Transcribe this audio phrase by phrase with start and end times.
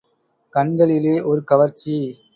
[0.53, 1.95] கண்களிலே ஒரு கவர்ச்சி.